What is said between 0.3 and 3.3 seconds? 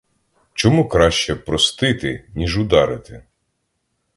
Чому краще простити, ніж ударити?